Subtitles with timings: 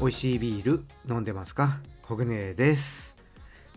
[0.00, 1.78] 美味しいビール飲んでますか？
[2.02, 3.14] コグネです。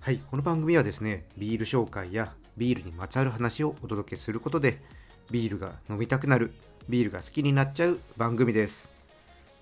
[0.01, 4.79] はいこの番組はですねビール紹介やビールにまつわる話をお届けすることで
[5.29, 6.51] ビールが飲みたくなる
[6.89, 8.89] ビールが好きになっちゃう番組です。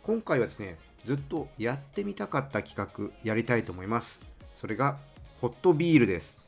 [0.04, 4.24] 今回はですねずっとやってみたかった企画やりたいと思います。
[4.54, 4.98] それが
[5.42, 6.44] ホットビールです。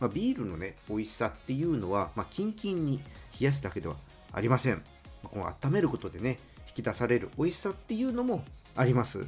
[0.00, 3.00] まあ、ビールのね美味しさっていうのは、まあ、キンキンに
[3.38, 3.96] 冷やすだけでは
[4.32, 4.82] ありません。
[5.24, 8.44] この温めることでね引き出される美味しさっていうのも
[8.76, 9.26] あります。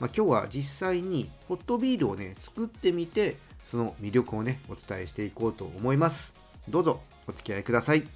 [0.00, 3.36] まあ、今日は実際にホットビールをね作ってみて
[3.66, 6.34] その魅力をねお伝えしていこうと思います。
[6.68, 8.06] どうぞお付き合いください。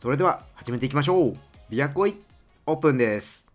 [0.00, 1.36] それでは始めていきましょう。
[1.70, 2.16] ビアコイ
[2.66, 3.47] オープンです。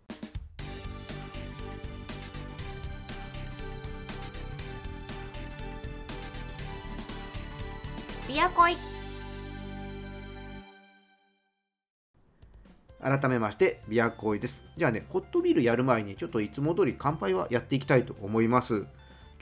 [13.03, 14.63] 改めましてビアコイです。
[14.77, 18.85] じゃあねホットビールやる前にちょっといつも通り乾杯はやっていきたいと思います。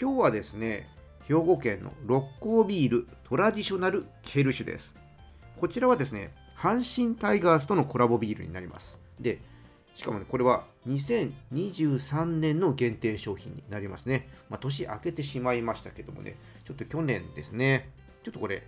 [0.02, 0.90] 今日はですね
[1.28, 4.96] 兵庫県の六甲ビールトラディショナルケルシュです。
[5.58, 9.00] こちらはですね阪神タイガースとのコラボビールになります。
[9.20, 9.40] で
[9.96, 17.90] しかもねこれは2023年の限定商品になりますね、まあ、年明けてしまいましたけどもねちょっと去年ですね
[18.24, 18.64] ちょっとこれ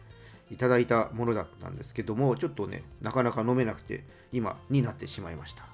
[0.51, 5.65] いただいたものだったんですけどもちょっとねなかなか飲めなくて今になってしまいました。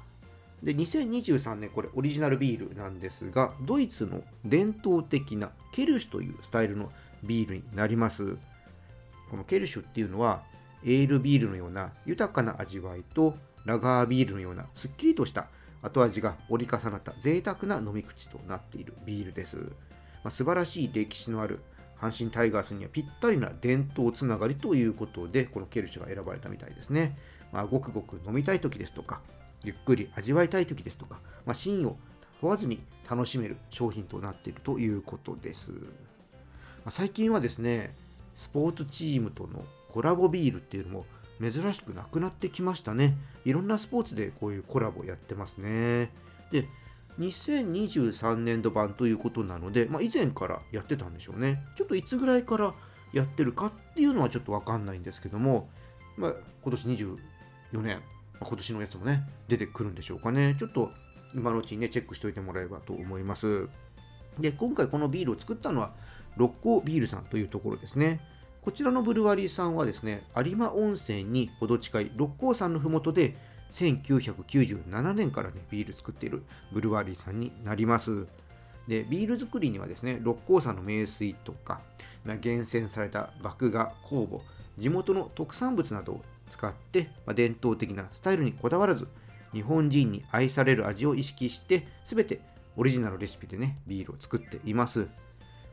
[0.63, 6.91] で2023年これオリジナルビールなんですがドイツの伝統的なケルシュというスタイルの
[7.23, 8.37] ビールになります。
[9.29, 10.43] このケルシュっていうのは
[10.83, 15.47] エールビールのような豊かな味わいとラガービールのようなすっきりとした
[15.81, 19.63] 後味が折り重なった贅沢な飲み口となっているビールです、ま
[20.25, 21.61] あ、素晴らしい歴史のある
[22.01, 27.17] 阪神タイガースにはぴったりな伝統つながりということで、このケルシュが選ばれたみたいですね。
[27.51, 29.21] まあ、ごくごく飲みたい時ですとか、
[29.63, 31.97] ゆっくり味わいたい時ですとか、まあ、芯を
[32.41, 35.71] 問わずに楽しめる商品となっているということです。
[35.71, 35.77] ま
[36.85, 37.93] あ、最近はですね、
[38.35, 41.05] スポーツチームとのコラボビールっていうのも
[41.41, 43.17] 珍しくなくなってきましたね。
[43.43, 46.11] いろんなスポーツでこういうコラボやってますね。
[46.51, 46.67] で、
[47.19, 51.63] 2023年度版ということなので、まあ、以前からやってたんでしょうね。
[51.75, 52.73] ちょっといつぐらいから
[53.13, 55.69] やってるかっていうのはちょっとわかんないんですけども、
[56.17, 57.17] まあ、今年24
[57.81, 58.01] 年、
[58.39, 60.55] 今年のやつもね、出てくるんでしょうかね。
[60.57, 60.91] ちょっと
[61.35, 63.67] 今のうちにね、チェックしておいてもらえればと思います。
[64.39, 65.93] で、今回このビールを作ったのは、
[66.37, 68.21] 六甲ビールさんというところですね。
[68.61, 73.35] こちらのブルワリーさんはですね、有馬温泉にほど近い六甲山のふもとで、
[73.71, 78.27] 1997年からね、ビール作っているブルワリーさんになります。
[78.87, 81.79] で、ビール作りにはですね、六甲山の名水とか、
[82.25, 84.43] まあ、厳選された麦芽、酵母、
[84.77, 89.07] 地元の特産物などを使って、まあ、伝統的なスタイルにこだわらず、
[89.53, 92.39] 日本人に愛される味を意識して、すべて
[92.77, 95.07] オリジナルレシピでね、ビールを作っています。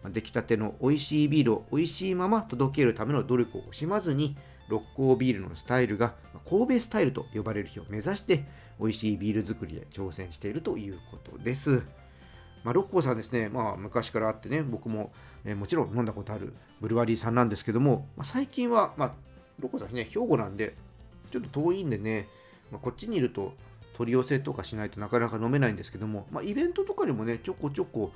[0.04, 4.36] 出来たての美味しいビールを美味しいまま届けるための努力を惜しまずに、
[4.68, 6.14] 六甲ビールのスタイルが
[6.48, 8.44] 神戸スタイルと呼ばれる日を目指して
[8.80, 11.82] 美味しいビール作りで挑戦しているということです。
[12.64, 15.12] まあ、六甲さんですね、まあ、昔からあってね、僕も、
[15.44, 19.14] えー、もちろん飲んだことあるブルワリーさんなんですけども、まあ、最近は、まあ、
[19.60, 20.74] 六甲さんね、兵庫なんで、
[21.30, 22.26] ちょっと遠いんでね、
[22.72, 23.54] まあ、こっちにいると
[23.96, 28.10] 取り寄せとかしないとなかなか飲めないんですけども、まあ、イベントとかにもね、ちょこちょこ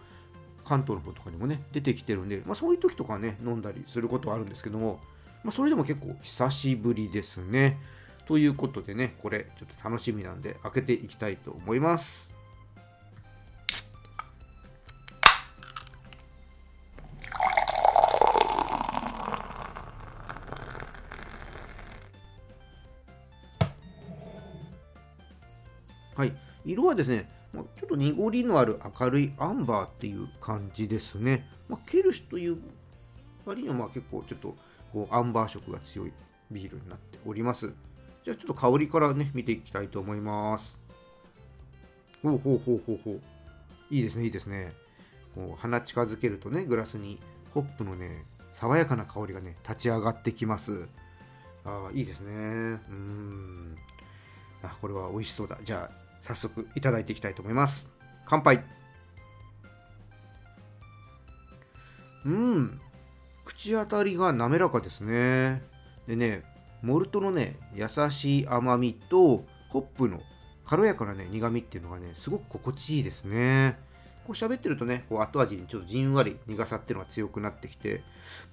[0.65, 5.01] 関東の方とかにもね、出てきてるんで、まあ、そういう時とかね、飲んだりすることはあるんですけども、
[5.43, 7.79] まあ、それでも結構久しぶりですね。
[8.27, 12.31] ということでね、これちょっと楽しみなんで開けていきたいと思います。
[26.15, 26.35] はい、
[26.67, 31.49] 色はですね、まあ、ちょっと濁りのある明るいアンバーっていう感じですね。
[31.67, 32.59] まあ、ケルシュという
[33.47, 34.55] 割にはまあ結構ちょっと
[34.93, 36.13] こうアンバー色が強い
[36.51, 37.73] ビールになっております。
[38.25, 40.81] じゃあちょっと香りからね、見ていきたいと思います。
[42.23, 43.21] ほうほうほうほうほう。
[43.91, 44.73] いいですね、いいですね。
[45.35, 47.21] こう鼻近づけるとね、グラスに
[47.55, 50.87] ホップのね、爽やかな香りがね、立ち上がってきます。
[51.65, 52.33] ああ、いいですね。
[52.33, 52.37] う
[52.93, 53.77] ん。
[54.63, 55.59] あ、これは美味しそうだ。
[55.63, 57.91] じゃあ、早速いただいていきたいと思います。
[58.27, 58.65] 乾杯。
[62.25, 62.81] うん。
[63.61, 65.61] 口当たりが滑らかですね。
[66.07, 66.45] でね、
[66.81, 70.23] モルトのね、優しい甘みと、ホップの
[70.65, 73.79] 軽やかなね、苦みっていうのがね、すごく心地いいですね。
[74.27, 78.03] こう喋ってるとね、こう後味にちょっとじんわり苦さっていうのが強くなってきて、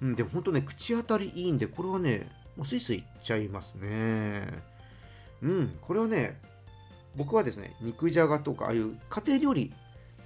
[0.02, 2.28] うん、でも本当ね、口当たりいいんで、これはね、
[2.58, 4.46] もうスイスイいっちゃいますね。
[5.40, 6.38] うん、これはね、
[7.16, 9.72] 僕はですね、肉じゃがとか、ああいう家庭料理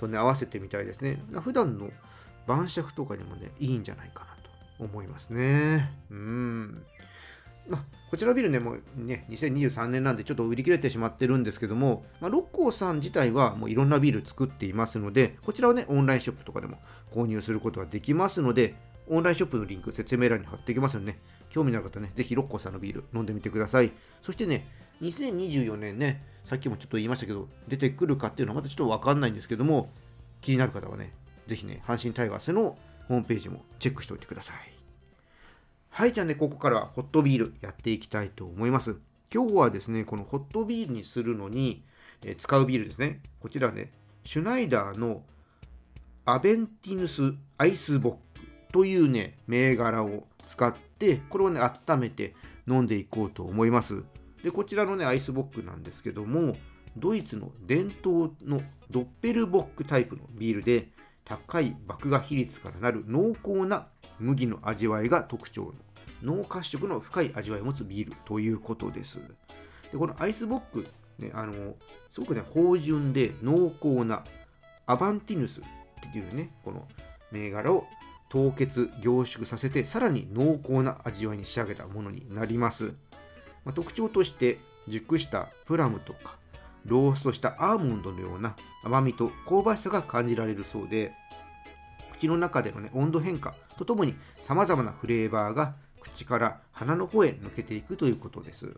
[0.00, 1.23] とね、合わせてみたいですね。
[1.40, 1.88] 普段の
[2.49, 4.31] 晩酌とかにもね、いいんじゃないかな
[4.84, 5.90] 思いますね。
[6.11, 6.82] うん。
[7.69, 16.79] まあ、こちらビルね、もうね、2023年なんでちょっと売り切れてしまってるんですけども、まあ、六甲さん自体はもういろんなビール作っていますので、こちらをね、オンラインショップとかでも
[17.12, 18.75] 購入することができますので、
[19.08, 21.19] オンラインショップのリンク、説明欄に貼っておきますのでね、
[21.49, 23.93] 興味のある方ね、ぜひ六甲さんのビール飲んでみてください。
[24.23, 24.67] そしてね、
[25.02, 29.90] 2024年ね、さっきもちょっと言いましたけど、出てくるかっていうのはまだちょっとわかんないんですけども、
[30.40, 31.12] 気になる方はね、
[31.46, 32.76] ぜひね、阪神タイガースの
[33.08, 34.72] ホームページもチェックしておいてください。
[35.94, 38.97] はい、じゃあね、ここからはホットビールやっていきたいと思います。
[39.33, 41.85] 今日はですね、このホットビールにするのに、
[42.25, 43.21] え、使うビールですね。
[43.41, 43.93] こちらね、
[44.25, 45.23] シュナイダーの
[46.25, 52.35] アベンティヌスアイスボックというね、銘柄を使って、これをね、温めて
[52.67, 54.03] 飲んでいこうと思います。
[54.43, 56.56] で、こちらのね、アイスボックなんですけども、
[56.97, 60.89] ドイツの伝統のドッペルボックタイプのビールで、
[61.27, 63.89] 高い麦芽比率からなる濃厚な
[64.23, 65.75] 麦の味わいが特徴
[66.23, 69.19] の濃褐色の深い味わいを持つビールということです。
[69.91, 70.87] でこのアイスボック、
[71.19, 71.75] ね、あの
[72.11, 74.25] すごくね、芳醇で濃厚な
[74.87, 75.65] アベンティヌスっ
[76.13, 76.87] ていうね、この
[77.31, 77.87] 銘柄を
[78.29, 82.93] 凍結、凝縮させて、さらに濃厚な味わいに仕上げたものになります。
[83.65, 84.59] まあ、特徴として、
[84.89, 86.37] 熟したプラムとか、
[86.85, 91.13] ローストしたアーモンドのような甘みと香ばしさが感じられるそうで、
[92.23, 94.15] 口の中での、ね、温度変化とともに
[94.45, 98.77] 様々なフレーバーが口から鼻の方へ抜けていくということです。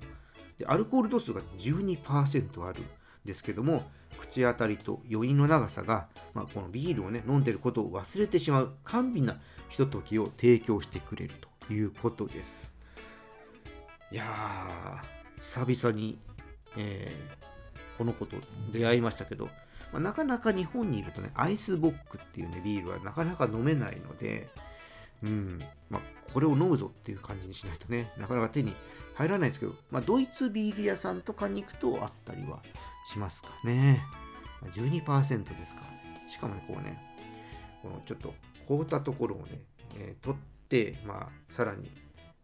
[0.58, 2.84] でアルコール度数が12%あるん
[3.26, 3.84] ですけども
[4.16, 9.36] 口当たりと余韻の長さが、まあ、このビールをね飲んでることを忘れてしまう甘美な
[9.68, 11.34] ひとときを提供してくれる
[11.66, 12.74] ということです。
[14.10, 16.18] いやー久々に、
[16.78, 18.36] えー、この子と
[18.72, 19.50] 出会いましたけど
[19.94, 24.48] まあ、なかなか日本にいるとね、アイスボックっていうね、ビールはなかなか飲めないので、
[25.22, 26.02] うん、まあ、
[26.32, 28.74] これを飲むぞっていう感じにしないとね、なかなか手に
[29.14, 32.60] 入らないですけど、まあ、ドイツビール屋さんとかに行くとあったりは
[33.06, 34.02] しますかね。
[34.60, 35.82] まあ、12%ですか
[36.28, 36.98] しかもね、こうね、
[37.80, 38.34] このちょっと
[38.66, 39.60] 凍ったところをね、
[39.96, 41.88] えー、取って、まあ、さらに、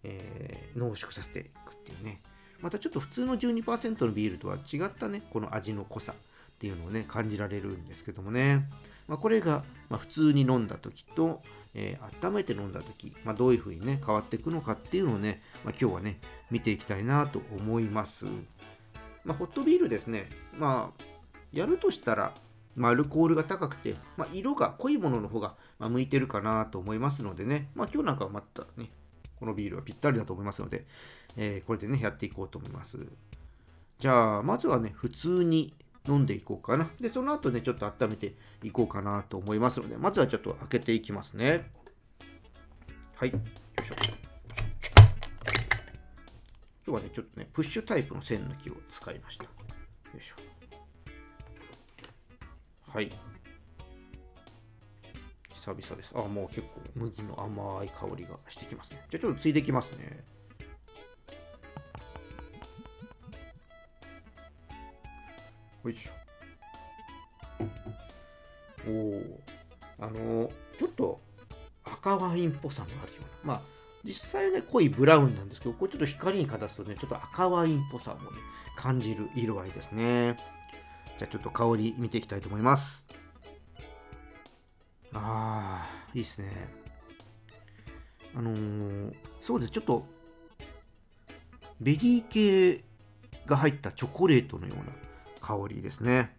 [0.05, 2.23] えー、濃縮させていくっていうね。
[2.61, 6.15] またちょっと普通の12%のビールとは違ったね、この味の濃さ
[6.61, 8.67] っていうのをね感じられるんですけどもね、
[9.09, 11.41] まあ、これが、ま普通に飲んだ時と、
[11.73, 16.21] えー、温めて飲んだ時、まあ、どういう風にね変わっていくのかっていうのをね、まあ、今日はね
[16.51, 18.27] 見ていきたいなと思います、
[19.25, 20.29] まホットビールですね。
[20.59, 21.05] まあ
[21.51, 22.35] やるとしたら、
[22.77, 28.91] まアルコールが高くて、ま色が濃いものの方が、ま向いてるかなと思いますのでね、ま今日なんかはまたね
[29.39, 30.85] このビールはぴったりだと思いますので、
[31.39, 32.99] えー、これでねやっていこうと思います。
[33.99, 35.75] じゃあまずはね普通に
[36.09, 36.91] 飲んでいこうかな。
[37.01, 41.71] で、その後ね、ちょっと温めていこうかなと思いますので、まずはちょっと開けていきますね。
[43.17, 43.41] はい、よ
[43.83, 43.95] いしょ。
[46.87, 49.45] 今日はね、ちょっとね、プッシュタイプの栓抜きを使いました。
[49.45, 49.51] よ
[50.19, 50.37] いしょ。
[52.93, 53.11] はい。
[55.55, 56.13] 久々です。
[56.17, 59.05] あ、もう結構麦の甘い香りがしてきますね。
[59.11, 60.25] じゃあちょっとついてきますね。
[65.85, 66.13] よいしょ。
[68.89, 69.41] おお。
[69.99, 71.21] あのちょっと
[71.85, 73.55] 赤ワインっぽさもあるような。
[73.55, 73.63] まあ、
[74.05, 78.39] 実際ね、濃いブラウンなんですけど、これちょっと光にかざすとね、ちょっと赤ワインっぽさもね、
[78.77, 80.37] 感じる色合いですね。
[81.19, 83.05] じゃあちょっと香り見ていきたいと思います。
[85.13, 86.51] あー、いいですね。
[88.35, 90.07] あのー、そうです、ちょっと、
[91.81, 92.85] ベリー系
[93.47, 94.85] が入ったチョコレートのような
[95.41, 96.37] 香りですね。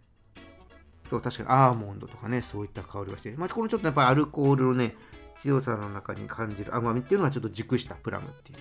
[1.10, 4.96] そう、確かにアーモンドとかね、そういった香りがして、まあ、このちょっとやっぱりアルコールのね、
[5.36, 8.58] 強さの中に感じる甘みっていうのはちょっと熟したプラムっていう、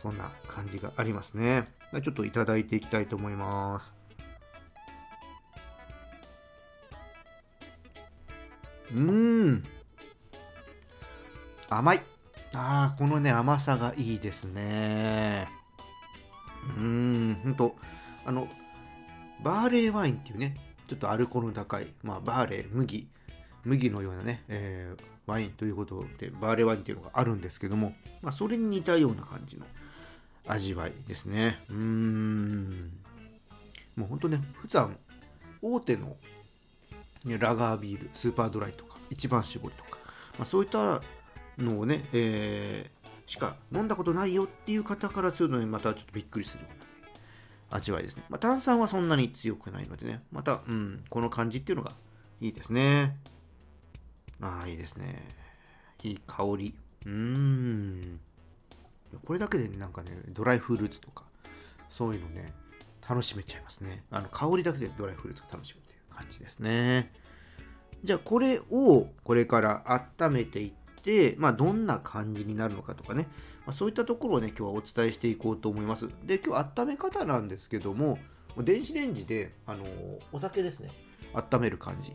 [0.00, 1.68] そんな感じがありますね。
[2.02, 3.94] ちょっといただいていきたいと思います。
[8.92, 9.64] うーん。
[11.68, 12.00] 甘い。
[12.52, 15.48] ああ、このね、甘さがいいですね。
[16.76, 17.76] うーん、ほんと、
[18.24, 18.48] あの、
[19.42, 20.56] バーレーワインっていうね、
[20.86, 23.08] ちょっとアルコールの高い、まあ、バーレー、麦、
[23.64, 29.66] 麦のようなね、えー、ワインということで、バーレーワインっていうのがあるんですけども、まあ、それに似たような感じの
[30.46, 31.58] 味わいですね。
[31.70, 32.92] うーん。
[33.96, 34.96] もうほんとね、普段、
[35.62, 36.16] 大手の
[37.24, 39.98] ラガービールスーパードライとか一番搾りとか、
[40.38, 41.02] まあ、そういった
[41.58, 46.64] のをね、えー、しか飲んだことないよっていう方からするとねまたちょっとびっくりする
[47.70, 50.20] 味わいですね、まあ、炭酸はそんなに強くないのでね。
[50.32, 51.92] また、うん、この感じっていうのが
[52.40, 53.16] いいですね。
[54.40, 55.22] ああいいですね。
[56.02, 56.74] いい香り。
[57.06, 58.20] うーん。
[59.24, 61.24] これだけで、なんかねドライフルーツとか
[61.88, 62.52] そういうのね
[63.08, 64.04] 楽しめちゃいますね。
[64.10, 67.12] あの香りだけでドライフルーツが楽しむっていう感じですね。
[68.02, 69.82] じゃあこれをこれから
[70.18, 70.72] 温めていっ
[71.02, 73.28] てまあどんな感じになるのかとかね、
[73.70, 76.08] まあ、そういったところをね今日はお伝えしていこうと思います。
[76.24, 78.18] で今日温め方なんですけども
[78.58, 79.84] 電子レンジであの
[80.32, 80.90] お酒ですね。
[81.34, 82.12] 温める感じ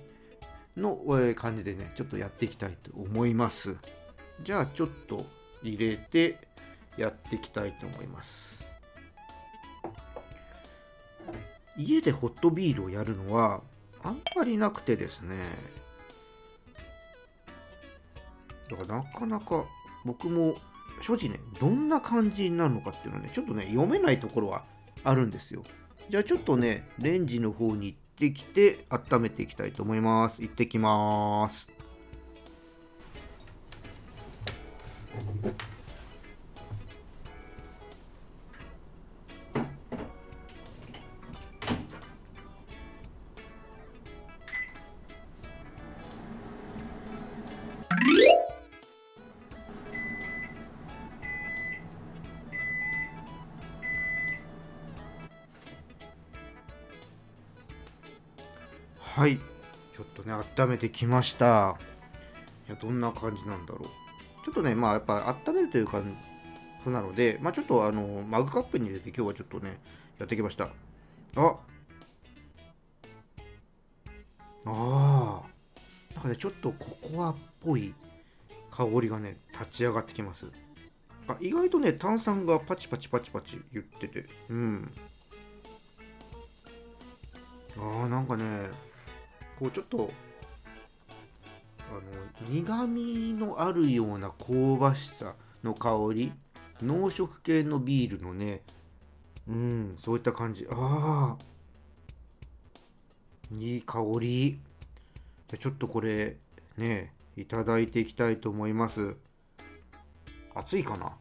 [0.76, 1.00] の
[1.36, 3.78] 感じでねちょっとやっていきたいと思います。
[4.44, 5.26] じゃあちょっと
[5.64, 6.38] 入れて
[6.98, 8.68] やっていきたいと思います。
[11.78, 13.62] 家でホットビールをやるのは
[14.04, 15.38] あんまりなくてですね。
[18.70, 19.64] だからなかなか
[20.04, 20.58] 僕も
[21.06, 24.64] 正直ねどんな感じになるのかっていうのはねちょっとね読めないところは
[25.04, 25.62] あるんですよ。
[26.10, 30.42] じゃあちょっとねレンジの方に行ってきて温めていきたいと思います。
[30.42, 31.70] 行ってきます。
[60.58, 61.78] 温めてきました。
[62.68, 64.46] いやどんな感じなんだろう。
[64.46, 66.02] ちょっとねまあやっぱ温めるというか
[66.84, 69.78] そうなのでまあちょっとあのマグカップに入れて今日はちょっとね
[70.20, 70.70] やってきました。
[71.36, 71.58] あ
[74.66, 75.42] あ
[76.14, 77.94] なんかねちょっとココアっぽい
[78.72, 80.48] 香りがね立ち上がってきます。
[81.28, 84.26] あ意外とね炭酸がパチパチパチパチ言ってて。
[84.50, 84.92] うん。
[87.78, 88.70] あーなんかね
[89.60, 90.10] こうちょっと
[91.90, 96.34] あの苦みのあるような香ばしさの香り
[96.82, 98.62] 濃色系のビールのね
[99.48, 100.66] うんそういった感じ。
[100.70, 101.46] ああ
[103.52, 104.60] いい香り。
[105.48, 106.38] じゃちょっとこれ
[106.78, 109.16] ねいただいていきたいと思います。
[110.56, 111.12] 熱いかな？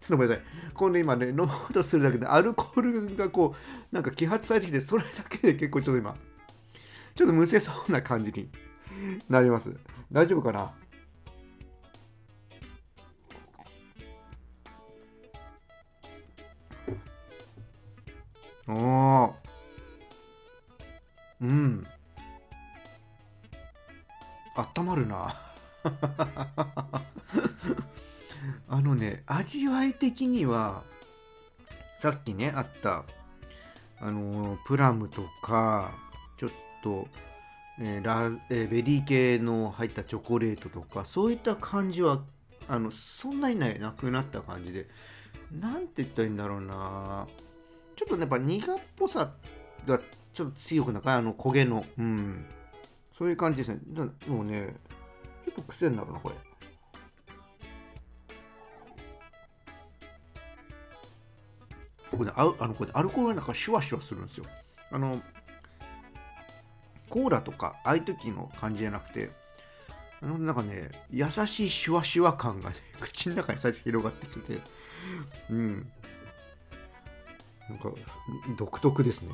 [0.00, 0.44] ちょっとごめんなさい。
[0.72, 3.54] これ今ね、飲もうとするだけでアルコールがこ
[3.92, 6.16] う、なんか揮発されてきて、それだけで結構ちょっと今、
[7.18, 8.48] ちょっとむせそうな感じに
[9.28, 9.74] なります。
[10.12, 10.72] 大丈夫かな？
[18.68, 19.34] ああ。
[21.40, 21.84] うん。
[24.54, 25.34] あったまるな。
[28.68, 30.84] あのね味わい的には
[31.98, 33.04] さっきねあった
[34.00, 36.06] あのプラムとか
[36.88, 37.08] と、
[37.80, 42.22] えー、ラえー、ベリー系の入ったチョコレートとかそういった感じは
[42.66, 44.88] あのそんなにねなくなった感じで
[45.52, 47.26] なんて言ったらいいんだろうな。
[47.96, 49.32] ちょっとねやっぱ苦っぽさ
[49.86, 50.00] が
[50.32, 51.84] ちょっと強くなかあの焦げの。
[51.98, 52.46] うん。
[53.16, 53.80] そういう感じですね。
[54.28, 54.74] もうね
[55.44, 56.34] ちょっと癖になるなこれ。
[62.10, 64.44] これ、ね、ああのこれアルコールがなんかシュワシュワするんですよ。
[64.90, 65.20] あの
[67.08, 69.30] コーラとかああいう時の感じじゃなくて
[70.22, 74.60] あのなんかね優しいシュワシュワ感がね 口の中に最初広がってきて
[75.50, 75.90] うん。
[77.68, 77.92] なんか
[78.56, 79.28] 独特ですね。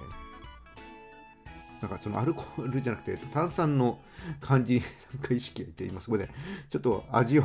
[1.80, 3.98] なんかそのアルコールじゃなくて炭酸の
[4.40, 4.80] 感じに
[5.12, 6.30] なんか意識がいて今そこで
[6.70, 7.44] ちょっと味を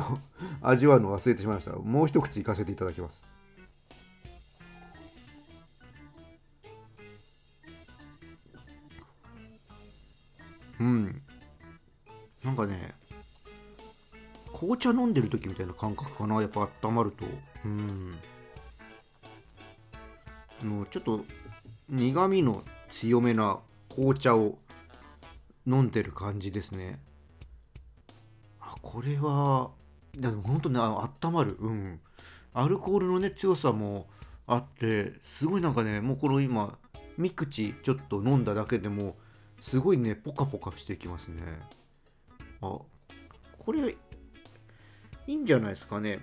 [0.62, 1.72] 味わうの忘れてしまいました。
[1.72, 3.29] もう一口いかせていただきます。
[10.80, 11.22] うん。
[12.42, 12.94] なんかね
[14.52, 16.40] 紅茶飲んでる時みたいな感覚かな。
[16.40, 17.24] やっぱ温まると。
[17.64, 18.18] うん。
[20.62, 21.24] もうちょっと
[21.88, 24.58] 苦味の強めな紅茶を
[25.66, 27.00] 飲んでる感じですね。
[28.60, 29.70] あこれは
[30.14, 31.56] でも本当にあ温まる。
[31.58, 32.00] うん。
[32.52, 34.08] アルコールのね強さも
[34.46, 36.76] あってすごいなんかねもうこの今
[37.18, 39.16] 3口ちょっと飲んだだけでも
[39.60, 41.42] すごいねポカポカしてきますね。
[42.62, 42.78] あ
[43.58, 43.96] これい
[45.26, 46.20] いんじゃないですかね。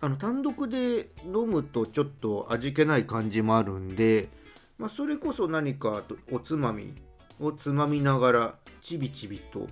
[0.00, 4.28] あの単独で飲むとちょっと味気ない感じもあるんで
[4.78, 6.94] まあ、それこそ何かおつまみ
[7.40, 9.68] をつまみながらちびちびと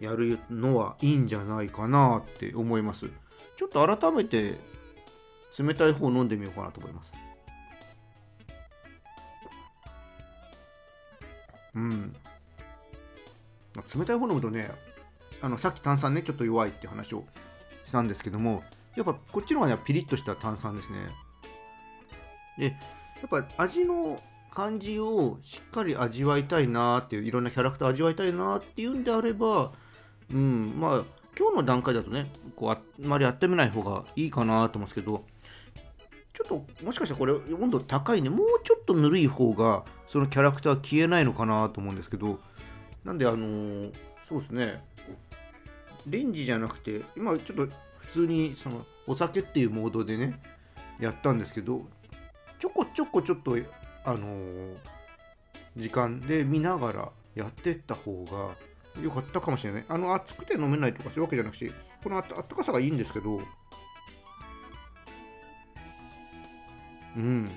[0.00, 3.08] やるのはいいんじゃないかなって思います。
[3.56, 4.58] ちょっと改めて
[5.58, 7.12] 冷たい方飲んでみようかなと思います。
[11.74, 12.14] うん。
[13.96, 14.70] 冷たい方飲むとね
[15.40, 17.24] あのさっき炭酸ねちょっと弱いって話を
[17.84, 18.62] したんですけども
[18.96, 20.98] やっぱこっちの方がねピリッとした炭酸ですね。
[22.56, 22.72] でや
[23.26, 29.72] っぱ味の感じをしっかり味わいたいなっていういろんなキャラクター味わいたいなっていうんであれば
[30.32, 31.04] うんまあ
[31.36, 35.24] 今日の段階だとねこうあんまり温めない方がいいかなと思うんですけど
[36.34, 38.28] ちょっともしかしたらこれ温度高いね。
[38.28, 42.38] もうちょっとぬるい方がそのキャラクター消えないのかなと思うんですけど。
[43.04, 43.92] なんであのー、
[44.28, 44.82] そうですね。
[46.06, 50.40] レンジじゃなくて今ちょっと普通にそのお酒っていうモードでね
[51.00, 51.82] やったんですけど
[52.58, 53.56] ちょこちょこちょっと
[54.04, 54.76] あのー、
[55.76, 58.54] 時間で見ながらやってった方が
[59.02, 59.84] 良かったかもしれない。
[59.88, 61.72] あの、熱くて飲めないとかそういうわけじゃなくて、
[62.02, 63.40] このあったかさがいいんですけど、
[67.16, 67.50] うん。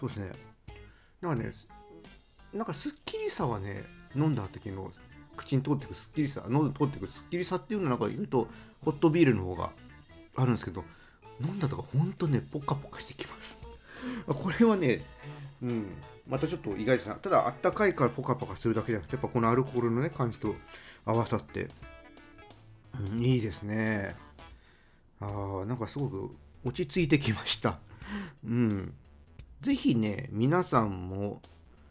[0.00, 0.32] そうですね。
[1.20, 1.50] なんかね、
[2.52, 3.84] なんかすっきりさはね、
[4.14, 4.92] 飲んだ時の
[5.36, 8.48] 口に通ってくすっきりさ、喉通ってくすっきりさっていうのなんか言うと、
[8.84, 9.70] ホットビールの方が
[10.36, 10.84] あるんですけど、
[11.40, 13.58] 飲んだとかほんとね、ポカポカしてきます。
[14.26, 15.04] これはね、
[15.62, 15.86] うん、
[16.28, 17.16] またちょっと意外ですな。
[17.16, 20.54] ただ、あったかいからポカポカするだけじゃなくて、やっぱこのアルコールのね、感じと
[21.04, 21.68] 合わさって、
[23.12, 24.16] うん、いいですね。
[25.20, 27.78] あ、なんかすごく落ち着いてきました。
[28.44, 28.94] うん。
[29.60, 31.42] ぜひね、皆さんも、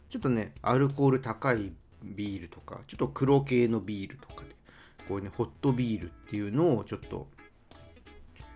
[0.08, 4.54] ちょっとね、アルコール高いビールとか、ちょっと黒系のビールとかで、
[5.08, 7.28] こうね、ホットビールっていうのをちょっと、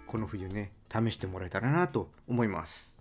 [0.06, 2.99] この冬ね、試してもらえたらなと思います。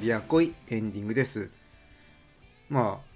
[0.00, 1.50] ビアコイエンディングです。
[2.68, 3.08] まあ、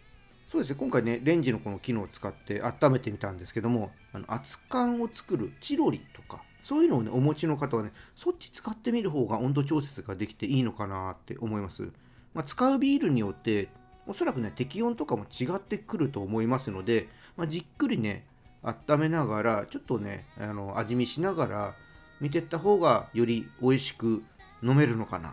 [0.48, 11.90] そうですね、今回ね、レンジのこの機能を使って温めてみたんですけども、あの熱燗を作るチロリとか、そういうのをね、お持ちの方はね、そっち使ってみる方が温度調節ができていいのかなって思います。
[12.34, 13.68] まあ、使うビールによって、
[14.08, 18.26] おそらくね、適温とかも違ってくると思いますので、まあ、じっくりね、
[18.64, 21.74] 温めながら、ちょっとね、あの味見しながら
[22.20, 24.24] 見ていった方が、より美味しく
[24.64, 25.32] 飲めるのかな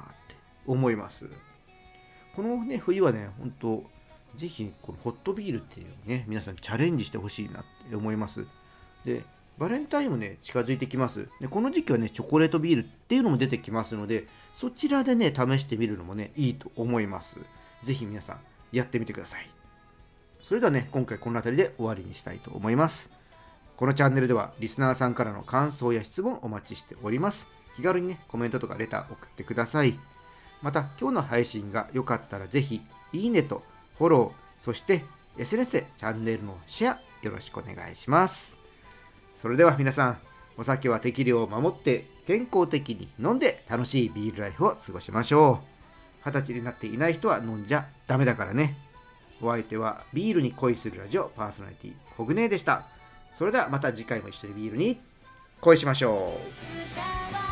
[0.71, 1.29] 思います。
[2.35, 3.83] このね、冬はね、本当
[4.35, 8.45] ぜひこのホットビールっていうね、皆さんチャレンジしてほしいなって思います。
[9.03, 9.23] で、
[9.57, 11.27] バレンタインもね、近づいてきます。
[11.41, 17.37] で、この時期はね、チョコレートビールっていうのも出てきますので、そちらでね、試してみるのもね、いいと思います。
[17.83, 18.39] ぜひ皆さん、
[18.71, 19.49] やってみてください。
[20.41, 23.11] それではね、今回この辺りで終わりにしたいと思います。
[23.75, 27.47] このチャンネルでは、リスナーさんからの感想や質問お待ちしております。
[27.75, 29.99] 気軽にね、コメントとかレター送ってください。
[30.61, 32.81] また今日の配信が良かったらぜひ
[33.13, 33.63] いいねと
[33.97, 35.03] フォローそして
[35.37, 38.57] SNS でチャンネルのシェアよろしくお願いします。
[39.35, 40.17] それでは皆さん
[40.57, 45.79] お酒は適量を守って健康的に飲んで楽しいビールライフを過ごしましょう。
[46.25, 48.75] 二十歳になっていない人は飲んじゃダメだからね。
[49.41, 52.85] お相手はビールに恋するラジオパーソナリティコグネでした。
[53.33, 54.99] それではまた次回も一緒にビールに
[55.61, 56.33] 恋しましょ
[57.45, 57.48] う。